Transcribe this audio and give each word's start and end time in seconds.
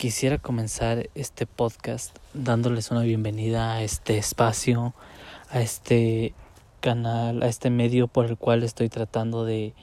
Quisiera 0.00 0.38
comenzar 0.38 1.10
este 1.14 1.44
podcast 1.44 2.16
dándoles 2.32 2.90
una 2.90 3.02
bienvenida 3.02 3.74
a 3.74 3.82
este 3.82 4.16
espacio, 4.16 4.94
a 5.50 5.60
este 5.60 6.32
canal, 6.80 7.42
a 7.42 7.48
este 7.48 7.68
medio 7.68 8.08
por 8.08 8.24
el 8.24 8.38
cual 8.38 8.62
estoy 8.62 8.88
tratando 8.88 9.44
de, 9.44 9.74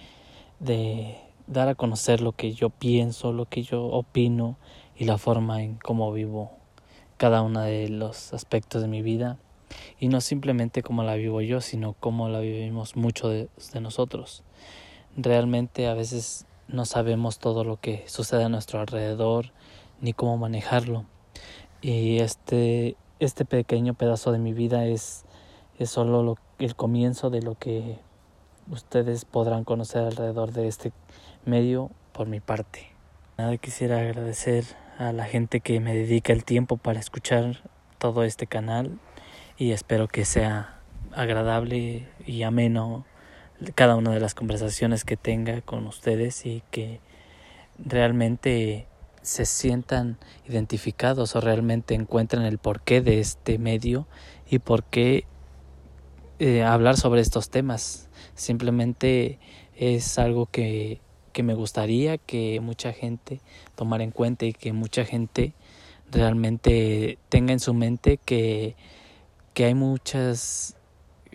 dar 1.45 1.67
a 1.67 1.75
conocer 1.75 2.21
lo 2.21 2.31
que 2.31 2.51
yo 2.53 2.71
pienso, 2.71 3.31
lo 3.31 3.45
que 3.45 3.61
yo 3.61 3.83
opino 3.83 4.57
y 4.95 5.05
la 5.05 5.19
forma 5.19 5.61
en 5.61 5.75
cómo 5.75 6.11
vivo 6.11 6.49
cada 7.17 7.43
uno 7.43 7.61
de 7.61 7.87
los 7.87 8.33
aspectos 8.33 8.81
de 8.81 8.87
mi 8.87 9.03
vida 9.03 9.37
y 9.99 10.07
no 10.07 10.19
simplemente 10.19 10.81
cómo 10.81 11.03
la 11.03 11.13
vivo 11.13 11.41
yo, 11.41 11.61
sino 11.61 11.93
cómo 11.93 12.27
la 12.27 12.39
vivimos 12.39 12.95
muchos 12.95 13.29
de, 13.29 13.49
de 13.71 13.81
nosotros. 13.81 14.41
Realmente 15.15 15.87
a 15.87 15.93
veces 15.93 16.47
no 16.67 16.85
sabemos 16.85 17.37
todo 17.37 17.63
lo 17.63 17.79
que 17.79 18.03
sucede 18.07 18.45
a 18.45 18.49
nuestro 18.49 18.79
alrededor 18.79 19.51
ni 20.01 20.13
cómo 20.13 20.37
manejarlo. 20.37 21.05
Y 21.81 22.19
este, 22.19 22.95
este 23.19 23.45
pequeño 23.45 23.93
pedazo 23.93 24.31
de 24.31 24.39
mi 24.39 24.53
vida 24.53 24.85
es, 24.85 25.25
es 25.77 25.89
solo 25.89 26.23
lo, 26.23 26.37
el 26.59 26.75
comienzo 26.75 27.29
de 27.29 27.41
lo 27.41 27.55
que 27.55 27.99
ustedes 28.69 29.25
podrán 29.25 29.63
conocer 29.63 30.03
alrededor 30.03 30.51
de 30.51 30.67
este 30.67 30.91
medio 31.45 31.91
por 32.11 32.27
mi 32.27 32.39
parte. 32.39 32.91
Nada 33.37 33.57
quisiera 33.57 33.99
agradecer 33.99 34.65
a 34.97 35.11
la 35.11 35.25
gente 35.25 35.59
que 35.59 35.79
me 35.79 35.93
dedica 35.93 36.33
el 36.33 36.43
tiempo 36.43 36.77
para 36.77 36.99
escuchar 36.99 37.61
todo 37.99 38.23
este 38.23 38.47
canal 38.47 38.99
y 39.57 39.71
espero 39.71 40.07
que 40.07 40.25
sea 40.25 40.79
agradable 41.13 42.07
y 42.25 42.43
ameno 42.43 43.05
cada 43.75 43.95
una 43.95 44.11
de 44.11 44.19
las 44.19 44.35
conversaciones 44.35 45.03
que 45.03 45.17
tenga 45.17 45.61
con 45.61 45.87
ustedes 45.87 46.45
y 46.45 46.63
que 46.71 46.99
realmente 47.77 48.87
se 49.27 49.45
sientan 49.45 50.17
identificados 50.47 51.35
o 51.35 51.41
realmente 51.41 51.95
encuentran 51.95 52.45
el 52.45 52.59
porqué 52.59 53.01
de 53.01 53.19
este 53.19 53.57
medio 53.57 54.07
y 54.49 54.59
por 54.59 54.85
qué 54.85 55.25
eh, 56.39 56.63
hablar 56.63 56.95
sobre 56.95 57.19
estos 57.19 57.49
temas. 57.49 58.07
Simplemente 58.35 59.37
es 59.75 60.17
algo 60.17 60.45
que, 60.45 61.01
que 61.33 61.43
me 61.43 61.55
gustaría 61.55 62.17
que 62.17 62.61
mucha 62.61 62.93
gente 62.93 63.41
tomara 63.75 64.05
en 64.05 64.11
cuenta 64.11 64.45
y 64.45 64.53
que 64.53 64.71
mucha 64.71 65.03
gente 65.03 65.53
realmente 66.09 67.17
tenga 67.27 67.51
en 67.51 67.59
su 67.59 67.73
mente 67.73 68.19
que, 68.23 68.77
que 69.53 69.65
hay 69.65 69.73
muchas, 69.73 70.77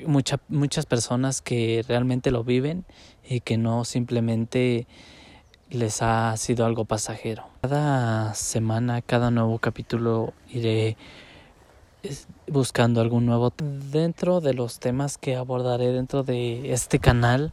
mucha, 0.07 0.41
muchas 0.49 0.87
personas 0.87 1.43
que 1.43 1.85
realmente 1.87 2.31
lo 2.31 2.43
viven 2.43 2.87
y 3.23 3.41
que 3.41 3.59
no 3.59 3.85
simplemente 3.85 4.87
les 5.73 6.03
ha 6.03 6.37
sido 6.37 6.67
algo 6.67 6.85
pasajero. 6.85 7.45
Cada 7.63 8.35
semana, 8.35 9.03
cada 9.03 9.31
nuevo 9.31 9.59
capítulo 9.59 10.33
iré 10.51 10.97
buscando 12.47 13.01
algún 13.01 13.27
nuevo 13.27 13.53
dentro 13.57 14.41
de 14.41 14.55
los 14.55 14.81
temas 14.81 15.19
que 15.19 15.37
abordaré 15.37 15.93
dentro 15.93 16.23
de 16.23 16.73
este 16.73 16.99
canal 16.99 17.53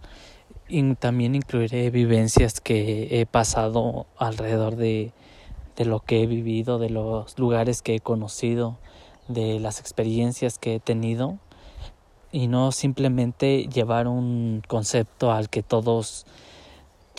y 0.68 0.96
también 0.96 1.36
incluiré 1.36 1.90
vivencias 1.92 2.60
que 2.60 3.20
he 3.22 3.26
pasado 3.26 4.08
alrededor 4.18 4.76
de, 4.76 5.14
de 5.76 5.86
lo 5.86 6.00
que 6.00 6.24
he 6.24 6.28
vivido, 6.28 6.80
de 6.80 6.90
los 6.90 7.38
lugares 7.40 7.82
que 7.82 7.96
he 7.96 8.00
conocido, 8.00 8.78
de 9.28 9.60
las 9.60 9.80
experiencias 9.80 10.60
que 10.60 10.76
he 10.76 10.80
tenido 10.80 11.38
y 12.32 12.48
no 12.48 12.72
simplemente 12.72 13.68
llevar 13.68 14.08
un 14.08 14.62
concepto 14.68 15.32
al 15.32 15.50
que 15.50 15.64
todos 15.64 16.26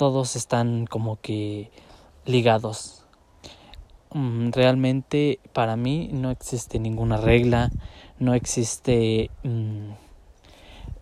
todos 0.01 0.34
están 0.34 0.87
como 0.87 1.20
que 1.20 1.70
ligados. 2.25 3.05
Mm, 4.15 4.51
realmente 4.51 5.41
para 5.53 5.77
mí 5.77 6.09
no 6.11 6.31
existe 6.31 6.79
ninguna 6.79 7.19
regla, 7.19 7.70
no 8.19 8.33
existe... 8.33 9.31
Mm, 9.43 9.91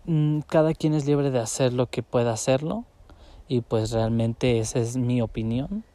mm, 0.03 0.41
cada 0.41 0.73
quien 0.73 0.93
es 0.95 1.05
libre 1.05 1.31
de 1.31 1.39
hacer 1.39 1.71
lo 1.71 1.85
que 1.85 2.03
pueda 2.03 2.33
hacerlo 2.33 2.83
y 3.47 3.61
pues 3.61 3.91
realmente 3.91 4.59
esa 4.59 4.79
es 4.79 4.97
mi 4.97 5.21
opinión. 5.21 5.85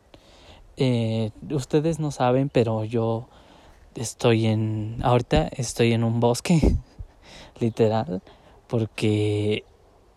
Eh, 0.78 1.30
ustedes 1.50 1.98
no 1.98 2.10
saben, 2.10 2.48
pero 2.48 2.84
yo 2.84 3.28
estoy 3.96 4.46
en... 4.46 4.96
Ahorita 5.02 5.48
estoy 5.48 5.92
en 5.92 6.04
un 6.04 6.20
bosque, 6.20 6.78
literal, 7.60 8.22
porque 8.66 9.62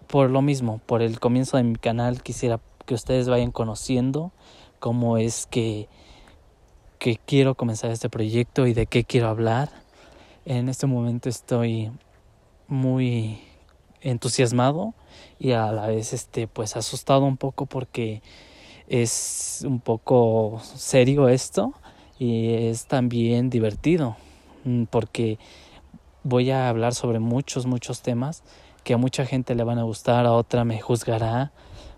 por 0.08 0.30
lo 0.30 0.42
mismo, 0.42 0.80
por 0.86 1.02
el 1.02 1.20
comienzo 1.20 1.58
de 1.58 1.64
mi 1.64 1.76
canal 1.76 2.24
quisiera 2.24 2.62
que 2.88 2.96
ustedes 2.96 3.30
vayan 3.30 3.52
conociendo 3.52 4.32
cómo 4.80 5.18
es 5.18 5.46
que, 5.46 5.88
que 6.98 7.20
quiero 7.24 7.54
comenzar 7.54 7.92
este 7.92 8.10
proyecto 8.10 8.66
y 8.66 8.74
de 8.74 8.88
qué 8.88 9.04
quiero 9.04 9.28
hablar. 9.28 9.70
En 10.46 10.70
este 10.70 10.88
momento 10.88 11.30
estoy 11.30 11.92
muy 12.68 13.42
entusiasmado 14.02 14.96
y 15.38 15.52
a 15.52 15.72
la 15.72 15.88
vez 15.88 16.14
este 16.14 16.48
pues 16.48 16.76
asustado 16.76 17.26
un 17.26 17.38
poco 17.38 17.66
porque 17.66 18.22
es 18.88 19.64
un 19.68 19.80
poco 19.80 20.62
serio 20.64 21.28
esto 21.28 21.74
y 22.18 22.54
es 22.54 22.86
también 22.86 23.50
divertido 23.50 24.16
mm, 24.64 24.84
porque 24.86 25.40
voy 26.24 26.52
a 26.52 26.70
hablar 26.70 26.94
sobre 26.94 27.20
muchos 27.20 27.66
muchos 27.66 28.02
temas 28.02 28.44
que 28.88 28.94
a 28.94 28.98
mucha 28.98 29.26
gente 29.26 29.54
le 29.54 29.66
van 29.66 29.80
a 29.80 29.84
gustar, 29.84 30.26
a 30.26 30.32
otra 30.32 30.64
me 30.64 30.80
juzgará, 30.80 31.52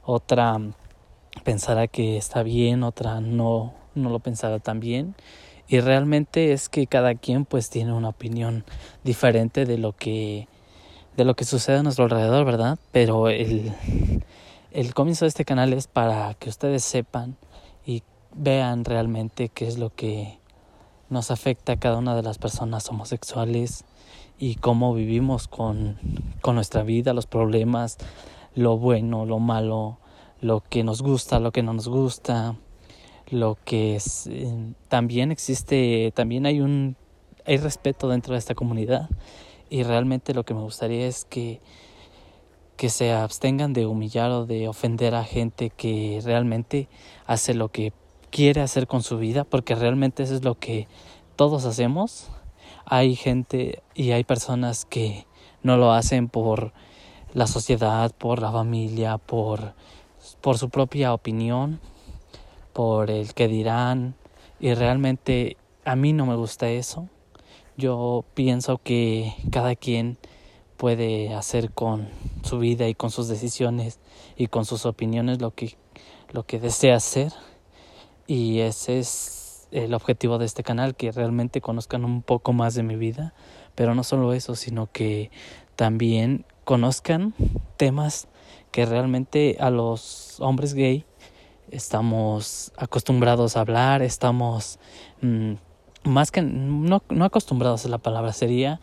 otra 0.10 0.60
pensará 1.44 1.88
que 1.88 2.18
está 2.18 2.42
bien, 2.42 2.82
otra 2.84 3.22
no, 3.22 3.74
no 3.94 4.10
lo 4.10 4.20
pensará 4.20 4.60
tan 4.60 4.80
bien. 4.80 5.16
Y 5.68 5.82
realmente 5.82 6.52
es 6.52 6.68
que 6.68 6.88
cada 6.88 7.14
quien 7.14 7.46
pues 7.46 7.70
tiene 7.70 7.94
una 7.94 8.10
opinión 8.10 8.66
diferente 9.04 9.66
de 9.66 9.78
lo 9.78 9.94
que 9.94 10.48
de 11.16 11.26
lo 11.26 11.36
que 11.36 11.46
sucede 11.46 11.78
a 11.78 11.84
nuestro 11.84 12.06
alrededor, 12.06 12.46
¿verdad? 12.46 12.80
Pero 12.92 13.30
el, 13.30 13.74
el 14.72 14.94
comienzo 14.94 15.26
de 15.26 15.30
este 15.30 15.46
canal 15.46 15.74
es 15.74 15.88
para 15.88 16.34
que 16.36 16.50
ustedes 16.50 16.84
sepan 16.84 17.36
y 17.86 18.04
vean 18.34 18.86
realmente 18.86 19.50
qué 19.50 19.68
es 19.68 19.78
lo 19.78 19.94
que 19.94 20.40
nos 21.10 21.30
afecta 21.30 21.74
a 21.74 21.78
cada 21.78 21.98
una 21.98 22.16
de 22.16 22.24
las 22.24 22.38
personas 22.38 22.88
homosexuales 22.90 23.84
y 24.40 24.56
cómo 24.56 24.94
vivimos 24.94 25.48
con, 25.48 26.00
con 26.42 26.56
nuestra 26.56 26.84
vida, 26.84 27.14
los 27.14 27.28
problemas, 27.28 27.98
lo 28.60 28.78
bueno, 28.78 29.26
lo 29.26 29.40
malo, 29.40 30.00
lo 30.42 30.62
que 30.70 30.84
nos 30.84 31.02
gusta, 31.02 31.40
lo 31.40 31.54
que 31.54 31.64
no 31.64 31.72
nos 31.72 31.88
gusta, 31.88 32.58
lo 33.30 33.58
que 33.64 33.96
es, 33.96 34.28
eh, 34.28 34.74
también 34.90 35.32
existe, 35.32 36.12
también 36.14 36.46
hay 36.46 36.60
un 36.60 36.98
hay 37.46 37.56
respeto 37.56 38.10
dentro 38.10 38.34
de 38.34 38.40
esta 38.40 38.56
comunidad 38.56 39.10
y 39.70 39.84
realmente 39.84 40.34
lo 40.34 40.44
que 40.44 40.54
me 40.54 40.60
gustaría 40.60 41.08
es 41.08 41.24
que 41.24 41.62
que 42.76 42.90
se 42.90 43.14
abstengan 43.14 43.72
de 43.72 43.86
humillar 43.86 44.30
o 44.32 44.46
de 44.46 44.68
ofender 44.68 45.16
a 45.16 45.24
gente 45.24 45.70
que 45.70 46.22
realmente 46.24 46.90
hace 47.28 47.54
lo 47.54 47.70
que 47.70 47.94
quiere 48.30 48.62
hacer 48.62 48.88
con 48.88 49.04
su 49.04 49.18
vida, 49.18 49.46
porque 49.46 49.76
realmente 49.76 50.24
eso 50.24 50.36
es 50.36 50.44
lo 50.44 50.56
que 50.56 50.88
todos 51.36 51.66
hacemos. 51.66 52.30
Hay 52.86 53.16
gente 53.16 53.84
y 53.96 54.12
hay 54.12 54.24
personas 54.24 54.86
que 54.86 55.28
no 55.62 55.76
lo 55.78 55.92
hacen 55.92 56.30
por 56.30 56.74
la 57.34 57.48
sociedad, 57.48 58.12
por 58.18 58.42
la 58.42 58.52
familia, 58.52 59.18
por 59.18 59.74
por 60.42 60.58
su 60.58 60.70
propia 60.70 61.14
opinión, 61.14 61.80
por 62.74 63.10
el 63.10 63.34
que 63.34 63.48
dirán. 63.48 64.16
Y 64.60 64.74
realmente 64.74 65.58
a 65.86 65.96
mí 65.96 66.14
no 66.14 66.26
me 66.26 66.36
gusta 66.36 66.70
eso. 66.70 67.08
Yo 67.78 68.26
pienso 68.34 68.78
que 68.78 69.34
cada 69.52 69.76
quien 69.76 70.18
puede 70.78 71.34
hacer 71.34 71.72
con 71.72 72.10
su 72.44 72.60
vida 72.60 72.88
y 72.88 72.96
con 72.96 73.10
sus 73.10 73.28
decisiones 73.28 74.00
y 74.38 74.48
con 74.48 74.66
sus 74.66 74.86
opiniones 74.86 75.42
lo 75.42 75.52
que 75.52 75.78
lo 76.32 76.44
que 76.44 76.60
desea 76.60 76.96
hacer. 76.96 77.32
Y 78.28 78.60
ese 78.60 79.00
es 79.00 79.68
el 79.72 79.94
objetivo 79.94 80.38
de 80.38 80.46
este 80.46 80.64
canal 80.64 80.96
que 80.96 81.12
realmente 81.12 81.62
conozcan 81.62 82.06
un 82.06 82.22
poco 82.22 82.54
más 82.54 82.76
de 82.76 82.84
mi 82.84 82.96
vida, 82.96 83.34
pero 83.76 83.96
no 83.96 84.04
solo 84.04 84.34
eso, 84.34 84.56
sino 84.56 84.92
que 84.92 85.32
también 85.76 86.46
conozcan 86.70 87.34
temas 87.78 88.28
que 88.70 88.86
realmente 88.86 89.58
a 89.60 89.72
los 89.72 90.40
hombres 90.40 90.76
gay 90.76 91.04
estamos 91.72 92.72
acostumbrados 92.78 93.58
a 93.58 93.62
hablar, 93.62 94.04
estamos 94.04 94.78
mm, 95.24 95.54
más 96.04 96.30
que 96.30 96.44
no, 96.44 97.02
no 97.10 97.26
acostumbrados 97.26 97.88
a 97.88 97.90
la 97.90 97.98
palabra, 97.98 98.34
sería 98.34 98.80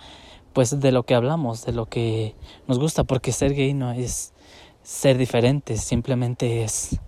pues 0.53 0.81
de 0.81 0.91
lo 0.91 1.05
que 1.05 1.15
hablamos, 1.15 1.65
de 1.65 1.71
lo 1.71 1.87
que 1.87 2.35
nos 2.67 2.81
gusta, 2.81 3.05
porque 3.05 3.31
ser 3.31 3.55
gay 3.55 3.73
no 3.73 3.93
es 3.93 4.33
ser 4.83 5.17
diferente, 5.17 5.77
simplemente 5.77 6.65
es, 6.65 6.99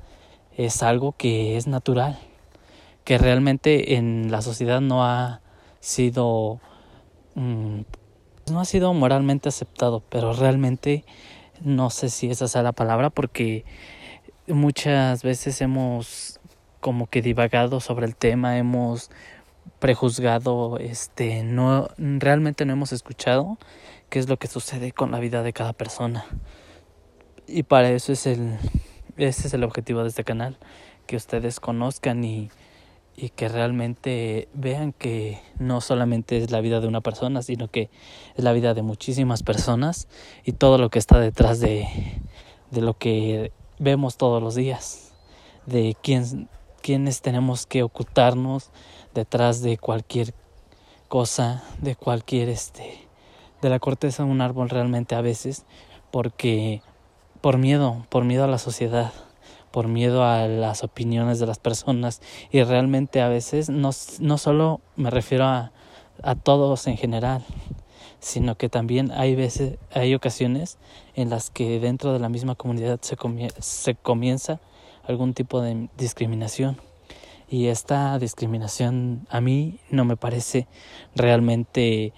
es 0.56 0.84
algo 0.84 1.10
que 1.10 1.56
es 1.56 1.66
natural, 1.66 2.20
que 3.02 3.18
realmente 3.18 3.96
en 3.96 4.30
la 4.30 4.42
sociedad 4.42 4.80
no 4.80 5.04
ha 5.04 5.40
sido 5.80 6.60
mm, 7.34 7.80
no 8.50 8.60
ha 8.60 8.64
sido 8.64 8.92
moralmente 8.94 9.48
aceptado, 9.48 10.02
pero 10.08 10.32
realmente 10.32 11.04
no 11.62 11.90
sé 11.90 12.08
si 12.08 12.30
esa 12.30 12.48
sea 12.48 12.62
la 12.62 12.72
palabra 12.72 13.10
porque 13.10 13.64
muchas 14.46 15.22
veces 15.22 15.60
hemos 15.60 16.40
como 16.80 17.06
que 17.08 17.22
divagado 17.22 17.80
sobre 17.80 18.06
el 18.06 18.16
tema, 18.16 18.58
hemos 18.58 19.10
prejuzgado, 19.78 20.78
este, 20.78 21.42
no, 21.42 21.88
realmente 21.98 22.64
no 22.64 22.72
hemos 22.72 22.92
escuchado 22.92 23.58
qué 24.08 24.18
es 24.18 24.28
lo 24.28 24.38
que 24.38 24.46
sucede 24.46 24.92
con 24.92 25.10
la 25.10 25.20
vida 25.20 25.42
de 25.42 25.52
cada 25.52 25.72
persona. 25.72 26.24
Y 27.46 27.64
para 27.64 27.90
eso 27.90 28.12
es 28.12 28.26
el, 28.26 28.58
ese 29.16 29.48
es 29.48 29.54
el 29.54 29.64
objetivo 29.64 30.02
de 30.02 30.08
este 30.08 30.24
canal, 30.24 30.58
que 31.06 31.16
ustedes 31.16 31.60
conozcan 31.60 32.24
y, 32.24 32.50
y 33.20 33.30
que 33.30 33.48
realmente 33.48 34.48
vean 34.54 34.92
que 34.92 35.40
no 35.58 35.80
solamente 35.80 36.36
es 36.36 36.52
la 36.52 36.60
vida 36.60 36.80
de 36.80 36.86
una 36.86 37.00
persona, 37.00 37.42
sino 37.42 37.68
que 37.68 37.90
es 38.36 38.44
la 38.44 38.52
vida 38.52 38.74
de 38.74 38.82
muchísimas 38.82 39.42
personas 39.42 40.06
y 40.44 40.52
todo 40.52 40.78
lo 40.78 40.88
que 40.88 41.00
está 41.00 41.18
detrás 41.18 41.58
de, 41.58 41.88
de 42.70 42.80
lo 42.80 42.94
que 42.94 43.50
vemos 43.80 44.16
todos 44.16 44.40
los 44.40 44.54
días, 44.54 45.12
de 45.66 45.96
quién, 46.00 46.48
tenemos 47.20 47.66
que 47.66 47.82
ocultarnos 47.82 48.70
detrás 49.14 49.62
de 49.62 49.78
cualquier 49.78 50.32
cosa, 51.08 51.64
de 51.80 51.96
cualquier 51.96 52.48
este, 52.48 53.08
de 53.60 53.68
la 53.68 53.80
corteza 53.80 54.24
de 54.24 54.30
un 54.30 54.40
árbol 54.40 54.70
realmente 54.70 55.16
a 55.16 55.20
veces, 55.22 55.64
porque 56.12 56.82
por 57.40 57.58
miedo, 57.58 58.06
por 58.10 58.24
miedo 58.24 58.44
a 58.44 58.48
la 58.48 58.58
sociedad, 58.58 59.12
por 59.70 59.88
miedo 59.88 60.24
a 60.24 60.46
las 60.48 60.84
opiniones 60.84 61.38
de 61.38 61.46
las 61.46 61.58
personas 61.58 62.20
y 62.50 62.62
realmente 62.62 63.20
a 63.20 63.28
veces 63.28 63.68
no, 63.68 63.90
no 64.20 64.38
solo 64.38 64.80
me 64.96 65.10
refiero 65.10 65.44
a, 65.44 65.72
a 66.22 66.34
todos 66.34 66.86
en 66.86 66.96
general, 66.96 67.44
sino 68.20 68.56
que 68.56 68.68
también 68.68 69.12
hay 69.12 69.34
veces, 69.34 69.78
hay 69.92 70.14
ocasiones 70.14 70.78
en 71.14 71.30
las 71.30 71.50
que 71.50 71.80
dentro 71.80 72.12
de 72.12 72.18
la 72.18 72.28
misma 72.28 72.54
comunidad 72.54 73.00
se, 73.00 73.94
comienza 73.94 74.60
algún 75.04 75.34
tipo 75.34 75.60
de 75.60 75.88
discriminación. 75.96 76.78
Y 77.50 77.66
esta 77.68 78.18
discriminación 78.18 79.26
a 79.30 79.40
mí 79.40 79.80
no 79.90 80.04
me 80.04 80.16
parece 80.16 80.66
realmente 81.14 82.12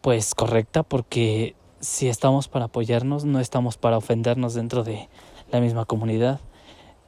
pues 0.00 0.34
correcta 0.34 0.82
porque 0.82 1.54
si 1.80 2.08
estamos 2.08 2.48
para 2.48 2.66
apoyarnos, 2.66 3.26
no 3.26 3.40
estamos 3.40 3.76
para 3.76 3.98
ofendernos 3.98 4.54
dentro 4.54 4.82
de 4.82 5.08
la 5.54 5.60
misma 5.60 5.84
comunidad. 5.84 6.40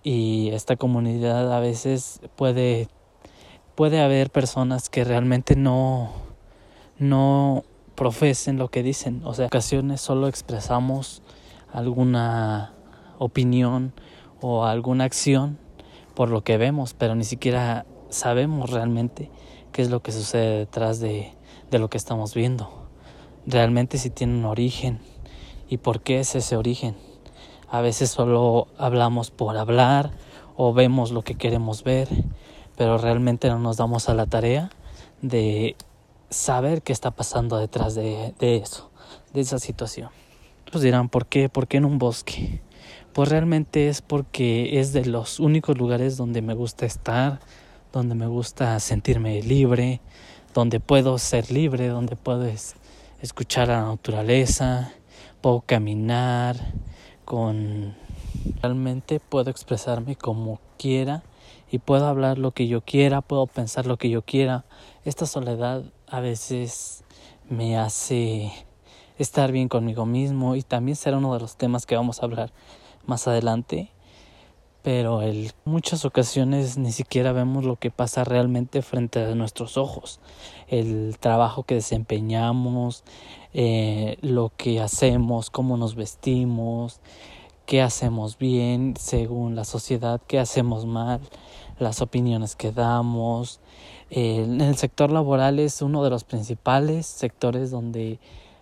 Y 0.04 0.50
esta 0.52 0.76
comunidad 0.76 1.52
a 1.52 1.58
veces 1.58 2.20
puede 2.36 2.88
puede 3.74 4.00
haber 4.00 4.30
personas 4.30 4.88
que 4.88 5.02
realmente 5.02 5.56
no 5.56 6.12
no 6.96 7.64
profesen 7.96 8.56
lo 8.56 8.68
que 8.68 8.84
dicen. 8.84 9.22
O 9.24 9.34
sea, 9.34 9.46
en 9.46 9.48
ocasiones 9.48 10.00
solo 10.00 10.28
expresamos 10.28 11.22
alguna 11.72 12.72
opinión 13.18 13.92
o 14.40 14.64
alguna 14.64 15.02
acción 15.04 15.58
por 16.14 16.30
lo 16.30 16.44
que 16.44 16.56
vemos, 16.56 16.94
pero 16.94 17.16
ni 17.16 17.24
siquiera 17.24 17.84
sabemos 18.10 18.70
realmente 18.70 19.28
qué 19.72 19.82
es 19.82 19.90
lo 19.90 20.02
que 20.02 20.12
sucede 20.12 20.58
detrás 20.58 21.00
de, 21.00 21.32
de 21.72 21.78
lo 21.80 21.90
que 21.90 21.98
estamos 21.98 22.32
viendo. 22.32 22.88
Realmente 23.44 23.98
si 23.98 24.10
tiene 24.10 24.38
un 24.38 24.44
origen 24.44 25.00
y 25.68 25.78
por 25.78 26.00
qué 26.00 26.20
es 26.20 26.36
ese 26.36 26.56
origen. 26.56 27.05
A 27.68 27.80
veces 27.80 28.10
solo 28.10 28.68
hablamos 28.78 29.30
por 29.30 29.56
hablar 29.56 30.12
o 30.56 30.72
vemos 30.72 31.10
lo 31.10 31.22
que 31.22 31.34
queremos 31.34 31.82
ver, 31.82 32.08
pero 32.76 32.98
realmente 32.98 33.48
no 33.48 33.58
nos 33.58 33.76
damos 33.76 34.08
a 34.08 34.14
la 34.14 34.26
tarea 34.26 34.70
de 35.20 35.76
saber 36.30 36.82
qué 36.82 36.92
está 36.92 37.10
pasando 37.10 37.58
detrás 37.58 37.94
de, 37.94 38.34
eso, 38.40 38.90
de 39.32 39.40
esa 39.40 39.58
situación. 39.58 40.10
Pues 40.70 40.82
dirán, 40.82 41.08
¿por 41.08 41.26
qué? 41.26 41.48
¿Por 41.48 41.66
qué 41.66 41.78
en 41.78 41.84
un 41.84 41.98
bosque? 41.98 42.60
Pues 43.12 43.28
realmente 43.28 43.88
es 43.88 44.02
porque 44.02 44.78
es 44.78 44.92
de 44.92 45.06
los 45.06 45.40
únicos 45.40 45.78
lugares 45.78 46.16
donde 46.16 46.42
me 46.42 46.54
gusta 46.54 46.86
estar, 46.86 47.40
donde 47.92 48.14
me 48.14 48.26
gusta 48.26 48.78
sentirme 48.78 49.42
libre, 49.42 50.00
donde 50.54 50.80
puedo 50.80 51.18
ser 51.18 51.50
libre, 51.50 51.88
donde 51.88 52.16
puedo 52.16 52.46
escuchar 53.22 53.70
a 53.70 53.80
la 53.80 53.88
naturaleza, 53.88 54.92
puedo 55.40 55.62
caminar 55.62 56.56
con 57.26 57.94
realmente 58.62 59.20
puedo 59.20 59.50
expresarme 59.50 60.16
como 60.16 60.60
quiera 60.78 61.24
y 61.70 61.78
puedo 61.78 62.06
hablar 62.06 62.38
lo 62.38 62.52
que 62.52 62.68
yo 62.68 62.80
quiera, 62.80 63.20
puedo 63.20 63.46
pensar 63.46 63.84
lo 63.86 63.98
que 63.98 64.08
yo 64.08 64.22
quiera. 64.22 64.64
Esta 65.04 65.26
soledad 65.26 65.82
a 66.06 66.20
veces 66.20 67.04
me 67.50 67.76
hace 67.76 68.52
estar 69.18 69.52
bien 69.52 69.68
conmigo 69.68 70.06
mismo 70.06 70.54
y 70.54 70.62
también 70.62 70.96
será 70.96 71.18
uno 71.18 71.34
de 71.34 71.40
los 71.40 71.56
temas 71.56 71.84
que 71.84 71.96
vamos 71.96 72.22
a 72.22 72.26
hablar 72.26 72.52
más 73.04 73.26
adelante. 73.26 73.90
Pero 74.86 75.20
en 75.20 75.50
muchas 75.64 76.04
ocasiones 76.04 76.78
ni 76.78 76.92
siquiera 76.92 77.32
vemos 77.32 77.64
lo 77.64 77.74
que 77.74 77.90
pasa 77.90 78.22
realmente 78.22 78.82
frente 78.82 79.18
a 79.18 79.34
nuestros 79.34 79.76
ojos. 79.76 80.20
El 80.68 81.16
trabajo 81.18 81.64
que 81.64 81.74
desempeñamos, 81.74 83.02
eh, 83.52 84.16
lo 84.20 84.52
que 84.56 84.80
hacemos, 84.80 85.50
cómo 85.50 85.76
nos 85.76 85.96
vestimos, 85.96 87.00
qué 87.66 87.82
hacemos 87.82 88.38
bien 88.38 88.94
según 88.96 89.56
la 89.56 89.64
sociedad, 89.64 90.20
qué 90.28 90.38
hacemos 90.38 90.86
mal, 90.86 91.20
las 91.80 92.00
opiniones 92.00 92.54
que 92.54 92.70
damos. 92.70 93.58
en 94.10 94.60
el 94.60 94.76
sector 94.76 95.10
laboral 95.10 95.58
es 95.58 95.82
uno 95.82 96.04
de 96.04 96.10
los 96.10 96.22
principales 96.22 97.06
sectores 97.06 97.72
donde 97.72 98.20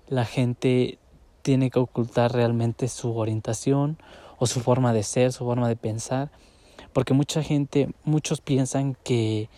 la 0.09 0.25
gente 0.25 0.99
tiene 1.43 1.69
que 1.69 1.81
ocultar 1.81 2.33
realmente 2.33 2.89
su 2.89 3.15
orientación 3.15 3.99
o 4.39 4.47
su 4.47 4.61
forma 4.61 4.93
de 4.93 5.03
ser, 5.03 5.33
su 5.33 5.45
forma 5.45 5.69
de 5.69 5.77
pensar, 5.77 6.31
porque 6.93 7.15
mucha 7.15 7.43
gente, 7.43 7.91
muchos 8.05 8.41
piensan 8.41 8.97
que 9.05 9.49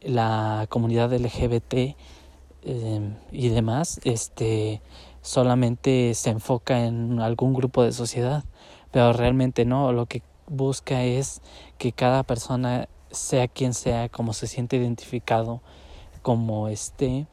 la 0.00 0.66
comunidad 0.68 1.12
LGBT 1.12 1.74
eh, 1.74 1.96
y 3.32 3.48
demás, 3.48 4.00
este, 4.04 4.82
solamente 5.22 6.14
se 6.14 6.30
enfoca 6.30 6.84
en 6.84 7.20
algún 7.20 7.54
grupo 7.54 7.82
de 7.82 7.92
sociedad 7.92 8.44
pero 8.96 9.12
realmente 9.12 9.66
no, 9.66 9.92
lo 9.92 10.06
que 10.06 10.22
busca 10.46 11.04
es 11.04 11.42
que 11.76 11.92
cada 11.92 12.22
persona 12.22 12.88
sea 13.10 13.46
quien 13.46 13.74
sea, 13.74 14.08
como 14.08 14.32
se 14.32 14.46
siente 14.46 14.78
identificado, 14.78 15.60
como 16.22 16.68
esté, 16.68 17.26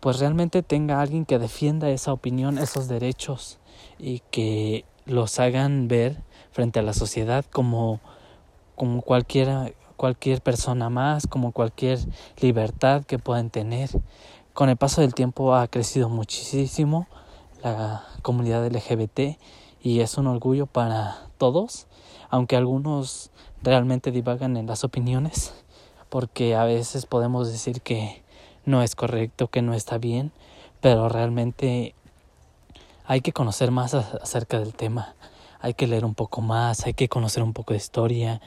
pues 0.00 0.18
realmente 0.18 0.64
tenga 0.64 1.00
alguien 1.00 1.26
que 1.26 1.38
defienda 1.38 1.90
esa 1.90 2.12
opinión, 2.12 2.58
esos 2.58 2.88
derechos 2.88 3.60
y 4.00 4.18
que 4.32 4.84
los 5.06 5.38
hagan 5.40 5.88
ver 5.88 6.22
frente 6.52 6.78
a 6.78 6.82
la 6.82 6.92
sociedad 6.92 7.44
como, 7.44 8.00
como 8.74 9.02
cualquiera, 9.02 9.72
cualquier 9.96 10.40
persona 10.40 10.88
más, 10.90 11.26
como 11.26 11.52
cualquier 11.52 11.98
libertad 12.40 13.04
que 13.04 13.18
puedan 13.18 13.50
tener. 13.50 13.90
Con 14.52 14.68
el 14.68 14.76
paso 14.76 15.00
del 15.00 15.14
tiempo 15.14 15.54
ha 15.54 15.68
crecido 15.68 16.08
muchísimo 16.08 17.06
la 17.62 18.04
comunidad 18.22 18.66
LGBT 18.66 19.38
y 19.82 20.00
es 20.00 20.18
un 20.18 20.26
orgullo 20.26 20.66
para 20.66 21.26
todos, 21.38 21.86
aunque 22.28 22.56
algunos 22.56 23.30
realmente 23.62 24.10
divagan 24.10 24.56
en 24.56 24.66
las 24.66 24.84
opiniones, 24.84 25.54
porque 26.08 26.54
a 26.54 26.64
veces 26.64 27.06
podemos 27.06 27.50
decir 27.50 27.80
que 27.80 28.22
no 28.64 28.82
es 28.82 28.94
correcto, 28.94 29.48
que 29.48 29.62
no 29.62 29.74
está 29.74 29.98
bien, 29.98 30.32
pero 30.80 31.08
realmente 31.08 31.94
hay 33.10 33.22
que 33.22 33.32
conocer 33.32 33.72
más 33.72 33.92
acerca 33.92 34.60
del 34.60 34.72
tema, 34.72 35.16
hay 35.58 35.74
que 35.74 35.88
leer 35.88 36.04
un 36.04 36.14
poco 36.14 36.42
más, 36.42 36.86
hay 36.86 36.94
que 36.94 37.08
conocer 37.08 37.42
un 37.42 37.52
poco 37.52 37.72
de 37.72 37.78
historia. 37.78 38.40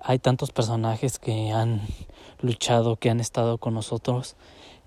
Hay 0.00 0.20
tantos 0.20 0.52
personajes 0.52 1.18
que 1.18 1.50
han 1.50 1.80
luchado, 2.40 2.94
que 2.94 3.10
han 3.10 3.18
estado 3.18 3.58
con 3.58 3.74
nosotros 3.74 4.36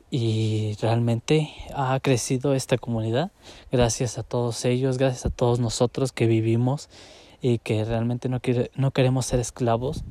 y 0.10 0.78
realmente 0.80 1.54
ha 1.76 2.00
crecido 2.00 2.54
esta 2.54 2.78
comunidad 2.78 3.32
gracias 3.74 4.18
a 4.18 4.24
todos 4.24 4.64
ellos, 4.64 4.98
gracias 4.98 5.26
a 5.26 5.32
todos 5.32 5.60
nosotros 5.60 6.14
que 6.14 6.26
vivimos 6.26 6.88
y 7.42 7.58
que 7.58 7.84
realmente 7.84 8.30
no, 8.30 8.40
no 8.76 8.92
queremos 8.92 9.26
ser 9.26 9.42
esclavos 9.42 10.06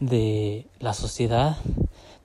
de 0.00 0.66
la 0.80 0.92
sociedad, 0.92 1.56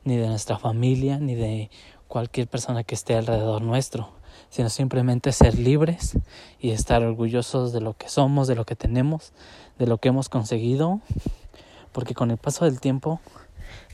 ni 0.04 0.18
de 0.18 0.28
nuestra 0.28 0.58
familia, 0.58 1.18
ni 1.18 1.34
de 1.34 1.70
cualquier 2.10 2.50
persona 2.50 2.84
que 2.84 2.96
esté 2.96 3.16
alrededor 3.16 3.62
nuestro, 3.62 4.15
sino 4.56 4.70
simplemente 4.70 5.32
ser 5.32 5.58
libres 5.58 6.18
y 6.60 6.72
estar 6.72 7.04
orgullosos 7.04 7.74
de 7.74 7.82
lo 7.82 7.96
que 7.96 8.10
somos, 8.10 8.48
de 8.48 8.56
lo 8.56 8.66
que 8.66 8.76
tenemos, 8.76 9.34
de 9.80 9.88
lo 9.88 9.98
que 9.98 10.10
hemos 10.10 10.30
conseguido, 10.30 11.02
porque 11.92 12.14
con 12.14 12.32
el 12.32 12.38
paso 12.38 12.66
del 12.66 12.80
tiempo 12.80 13.20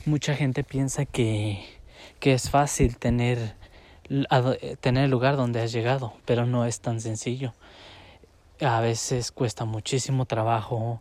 mucha 0.06 0.34
gente 0.34 0.64
piensa 0.64 1.04
que 1.04 1.82
que 2.22 2.34
es 2.34 2.50
fácil 2.50 2.98
tener, 2.98 3.56
tener 4.80 5.04
el 5.04 5.10
lugar 5.10 5.36
donde 5.36 5.60
has 5.60 5.72
llegado, 5.72 6.12
pero 6.24 6.46
no 6.46 6.64
es 6.64 6.80
tan 6.80 7.00
sencillo. 7.00 7.52
A 8.60 8.80
veces 8.80 9.32
cuesta 9.32 9.64
muchísimo 9.64 10.24
trabajo, 10.24 11.00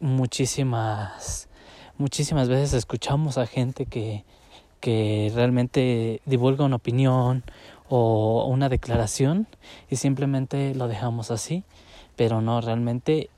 muchísimas, 0.00 1.48
muchísimas 1.96 2.48
veces 2.48 2.72
escuchamos 2.72 3.38
a 3.38 3.46
gente 3.46 3.86
que, 3.86 4.24
que 4.80 5.30
realmente 5.32 6.22
divulga 6.26 6.64
una 6.64 6.74
opinión 6.74 7.44
o 7.88 8.46
una 8.46 8.68
declaración 8.68 9.46
y 9.90 9.96
simplemente 9.96 10.74
lo 10.74 10.88
dejamos 10.88 11.30
así, 11.30 11.64
pero 12.16 12.40
no, 12.40 12.60
realmente 12.60 13.30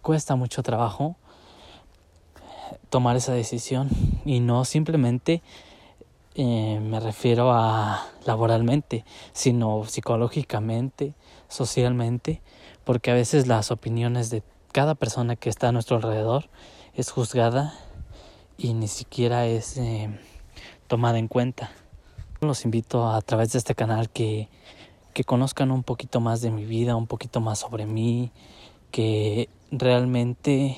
cuesta 0.00 0.36
mucho 0.36 0.62
trabajo 0.62 1.16
tomar 2.90 3.16
esa 3.16 3.32
decisión 3.32 3.88
y 4.24 4.40
no 4.40 4.64
simplemente 4.64 5.42
eh, 6.34 6.80
me 6.82 6.98
refiero 6.98 7.52
a 7.52 8.06
laboralmente, 8.24 9.04
sino 9.32 9.84
psicológicamente, 9.84 11.14
socialmente, 11.48 12.40
porque 12.84 13.10
a 13.10 13.14
veces 13.14 13.46
las 13.46 13.70
opiniones 13.70 14.30
de 14.30 14.42
cada 14.72 14.94
persona 14.94 15.36
que 15.36 15.50
está 15.50 15.68
a 15.68 15.72
nuestro 15.72 15.96
alrededor 15.96 16.48
es 16.94 17.10
juzgada 17.10 17.74
y 18.56 18.74
ni 18.74 18.88
siquiera 18.88 19.46
es 19.46 19.76
eh, 19.76 20.08
tomada 20.86 21.18
en 21.18 21.28
cuenta. 21.28 21.70
Los 22.42 22.64
invito 22.64 23.08
a, 23.08 23.22
través 23.22 23.52
de 23.52 23.58
este 23.58 23.76
canal 23.76 24.10
que, 24.10 24.48
que 25.14 25.22
conozcan 25.22 25.70
un 25.70 25.84
poquito 25.84 26.18
más 26.18 26.40
de 26.40 26.50
mi 26.50 26.64
vida, 26.64 26.96
un 26.96 27.06
poquito 27.06 27.40
más 27.40 27.60
sobre 27.60 27.86
mí, 27.86 28.32
que 28.90 29.48
realmente 29.70 30.76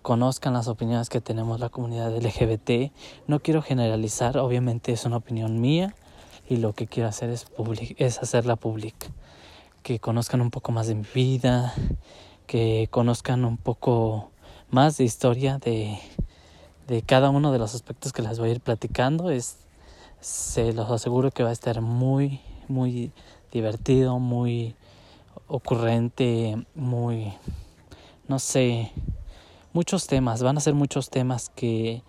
conozcan 0.00 0.54
las 0.54 0.68
opiniones 0.68 1.10
que 1.10 1.20
tenemos 1.20 1.60
la 1.60 1.68
comunidad 1.68 2.16
LGBT. 2.16 2.90
No 3.26 3.40
quiero 3.40 3.60
generalizar, 3.60 4.38
obviamente 4.38 4.92
es 4.92 5.04
una 5.04 5.18
opinión 5.18 5.60
mía 5.60 5.94
y 6.48 6.56
lo 6.56 6.72
que 6.72 6.86
quiero 6.86 7.10
hacer 7.10 7.28
es, 7.28 7.48
es 7.98 8.22
hacerla 8.22 8.56
pública. 8.56 9.08
Que 9.82 9.98
conozcan 9.98 10.40
un 10.40 10.50
poco 10.50 10.72
más 10.72 10.86
de 10.86 10.94
mi 10.94 11.06
vida, 11.14 11.74
que 12.46 12.88
conozcan 12.90 13.44
un 13.44 13.58
poco 13.58 14.30
más 14.70 14.96
de 14.96 15.04
historia 15.04 15.58
de, 15.58 15.98
de 16.88 17.02
cada 17.02 17.28
uno 17.28 17.52
de 17.52 17.58
los 17.58 17.74
aspectos 17.74 18.14
que 18.14 18.22
les 18.22 18.38
voy 18.38 18.48
a 18.48 18.52
ir 18.52 18.60
platicando. 18.62 19.28
Es, 19.28 19.58
se 20.22 20.72
los 20.72 20.88
aseguro 20.88 21.32
que 21.32 21.42
va 21.42 21.50
a 21.50 21.52
estar 21.52 21.80
muy, 21.80 22.40
muy 22.68 23.12
divertido, 23.50 24.20
muy 24.20 24.76
ocurrente, 25.48 26.64
muy, 26.76 27.32
no 28.28 28.38
sé, 28.38 28.92
muchos 29.72 30.06
temas, 30.06 30.42
van 30.42 30.56
a 30.56 30.60
ser 30.60 30.74
muchos 30.74 31.10
temas 31.10 31.50
que, 31.50 32.02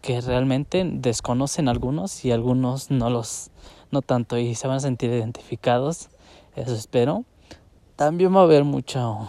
que 0.00 0.20
realmente 0.20 0.84
desconocen 0.84 1.68
algunos 1.68 2.24
y 2.24 2.30
algunos 2.30 2.92
no 2.92 3.10
los, 3.10 3.50
no 3.90 4.00
tanto, 4.00 4.38
y 4.38 4.54
se 4.54 4.68
van 4.68 4.76
a 4.76 4.80
sentir 4.80 5.10
identificados, 5.10 6.10
eso 6.54 6.72
espero. 6.74 7.24
También 7.96 8.34
va 8.34 8.40
a 8.40 8.44
haber 8.44 8.62
mucho, 8.62 9.28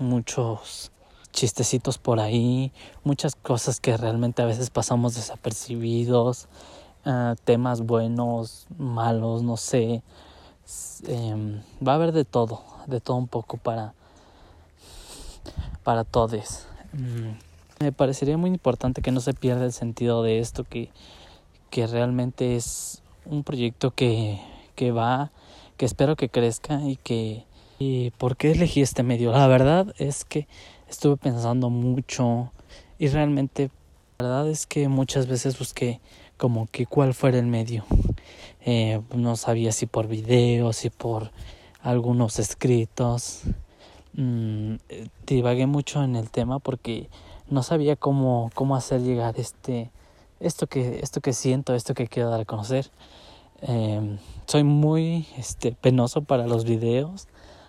muchos 0.00 0.90
chistecitos 1.32 1.98
por 1.98 2.18
ahí, 2.18 2.72
muchas 3.02 3.34
cosas 3.34 3.78
que 3.78 3.94
realmente 3.96 4.40
a 4.40 4.46
veces 4.46 4.70
pasamos 4.70 5.16
desapercibidos, 5.16 6.48
uh, 7.06 7.34
temas 7.44 7.82
buenos, 7.82 8.66
malos, 8.78 9.42
no 9.42 9.56
sé. 9.56 10.02
Um, 11.08 11.60
va 11.86 11.92
a 11.92 11.94
haber 11.96 12.12
de 12.12 12.24
todo, 12.24 12.62
de 12.86 13.00
todo 13.00 13.16
un 13.16 13.28
poco 13.28 13.56
para, 13.56 13.94
para 15.82 16.04
todos. 16.04 16.66
Mm, 16.92 17.38
me 17.80 17.92
parecería 17.92 18.36
muy 18.36 18.50
importante 18.50 19.02
que 19.02 19.12
no 19.12 19.20
se 19.20 19.34
pierda 19.34 19.64
el 19.64 19.72
sentido 19.72 20.22
de 20.22 20.38
esto, 20.38 20.64
que, 20.64 20.90
que 21.70 21.86
realmente 21.86 22.56
es 22.56 23.02
un 23.26 23.44
proyecto 23.44 23.90
que, 23.90 24.40
que 24.74 24.92
va, 24.92 25.30
que 25.76 25.86
espero 25.86 26.16
que 26.16 26.28
crezca 26.28 26.80
y 26.82 26.96
que... 26.96 27.44
¿Y 27.80 28.12
por 28.12 28.36
qué 28.36 28.52
elegí 28.52 28.82
este 28.82 29.02
medio? 29.02 29.32
La 29.32 29.48
verdad 29.48 29.92
es 29.98 30.24
que 30.24 30.46
estuve 30.88 31.16
pensando 31.16 31.70
mucho 31.70 32.52
y 32.98 33.08
realmente 33.08 33.70
la 34.18 34.26
verdad 34.26 34.48
es 34.48 34.66
que 34.66 34.88
muchas 34.88 35.26
veces 35.26 35.58
busqué 35.58 36.00
como 36.36 36.66
que 36.70 36.86
cuál 36.86 37.14
fuera 37.14 37.38
el 37.38 37.46
medio. 37.46 37.84
Eh, 38.66 39.00
no 39.14 39.36
sabía 39.36 39.72
si 39.72 39.86
por 39.86 40.08
videos, 40.08 40.76
si 40.76 40.90
por 40.90 41.30
algunos 41.82 42.38
escritos 42.38 43.42
mmm, 44.14 44.76
divagué 45.26 45.66
mucho 45.66 46.02
en 46.02 46.16
el 46.16 46.30
tema 46.30 46.58
porque 46.58 47.08
no 47.48 47.62
sabía 47.62 47.96
cómo, 47.96 48.50
cómo 48.54 48.74
hacer 48.74 49.02
llegar 49.02 49.38
este, 49.38 49.90
esto, 50.40 50.66
que, 50.66 51.00
esto 51.02 51.20
que 51.20 51.32
siento, 51.32 51.74
esto 51.74 51.94
que 51.94 52.08
quiero 52.08 52.30
dar 52.30 52.40
a 52.40 52.44
conocer. 52.44 52.90
Eh, 53.60 54.18
soy 54.46 54.64
muy 54.64 55.26
este, 55.36 55.72
penoso 55.72 56.22
para 56.22 56.46
los 56.46 56.64
videos, 56.64 57.28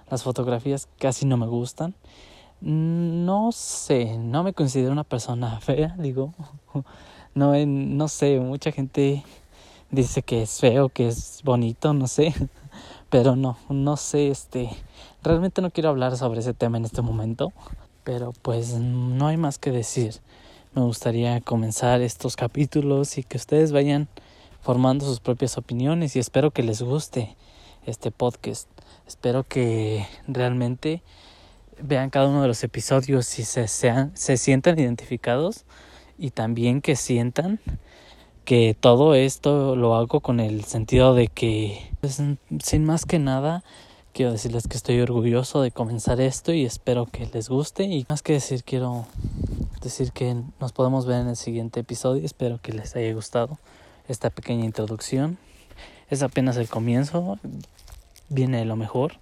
las 0.10 0.24
fotografías 0.24 0.88
casi 1.00 1.26
no 1.26 1.38
me 1.38 1.48
gustan. 1.48 1.96
No 2.62 3.52
sé, 3.52 4.18
no 4.18 4.44
me 4.44 4.54
considero 4.54 4.92
una 4.92 5.04
persona 5.04 5.60
fea, 5.62 5.96
digo. 5.98 6.34
No, 7.36 7.54
no 7.66 8.08
sé, 8.08 8.40
mucha 8.40 8.72
gente 8.72 9.24
dice 9.92 10.24
que 10.24 10.42
es 10.42 10.60
feo, 10.60 10.90
que 10.90 11.08
es 11.10 11.42
bonito, 11.44 11.94
no 11.94 12.08
sé. 12.08 12.34
Pero 13.10 13.36
no, 13.36 13.58
no 13.70 13.98
sé, 13.98 14.30
este, 14.30 14.70
Realmente 15.26 15.64
no 15.64 15.72
quiero 15.72 15.90
hablar 15.90 16.16
sobre 16.18 16.42
ese 16.42 16.54
tema 16.54 16.78
en 16.78 16.86
este 16.86 17.02
momento, 17.02 17.52
pero 18.04 18.32
pues 18.44 18.76
no 18.76 19.26
hay 19.26 19.38
más 19.38 19.58
que 19.58 19.72
decir. 19.72 20.18
Me 20.76 20.84
gustaría 20.84 21.42
comenzar 21.42 22.02
estos 22.02 22.36
capítulos 22.36 23.18
y 23.18 23.24
que 23.24 23.38
ustedes 23.38 23.72
vayan 23.72 24.08
formando 24.62 25.04
sus 25.04 25.20
propias 25.20 25.58
opiniones 25.58 26.16
y 26.16 26.20
espero 26.20 26.52
que 26.52 26.62
les 26.62 26.84
guste 26.84 27.36
este 27.88 28.12
podcast. 28.12 28.70
Espero 29.08 29.44
que 29.44 30.06
realmente 30.28 31.02
vean 31.82 32.12
cada 32.12 32.28
uno 32.28 32.44
de 32.44 32.48
los 32.48 32.64
episodios 32.64 33.40
y 33.40 33.46
se, 33.46 33.68
sean, 33.68 34.12
se 34.16 34.38
sientan 34.38 34.78
identificados 34.78 35.66
y 36.18 36.32
también 36.32 36.82
que 36.82 36.96
sientan 36.96 37.60
que 38.46 38.76
todo 38.80 39.16
esto 39.16 39.76
lo 39.76 39.96
hago 39.96 40.20
con 40.20 40.40
el 40.40 40.64
sentido 40.66 41.16
de 41.16 41.28
que, 41.28 41.90
pues, 42.00 42.22
sin 42.64 42.86
más 42.86 43.06
que 43.06 43.20
nada, 43.20 43.64
quiero 44.14 44.32
decirles 44.32 44.68
que 44.68 44.78
estoy 44.78 45.00
orgulloso 45.02 45.62
de 45.62 45.72
comenzar 45.72 46.22
esto 46.22 46.54
y 46.54 46.64
espero 46.64 47.06
que 47.06 47.26
les 47.26 47.50
guste. 47.50 47.84
Y 47.84 48.06
más 48.08 48.22
que 48.22 48.34
decir, 48.34 48.64
quiero 48.64 49.06
decir 49.82 50.12
que 50.12 50.42
nos 50.60 50.72
podemos 50.72 51.06
ver 51.06 51.22
en 51.22 51.28
el 51.28 51.36
siguiente 51.36 51.82
episodio. 51.82 52.24
Espero 52.24 52.60
que 52.62 52.72
les 52.72 52.96
haya 52.96 53.14
gustado 53.14 53.58
esta 54.08 54.30
pequeña 54.30 54.64
introducción. 54.64 55.38
Es 56.10 56.22
apenas 56.22 56.56
el 56.58 56.70
comienzo, 56.70 57.40
viene 58.30 58.64
lo 58.64 58.76
mejor. 58.76 59.14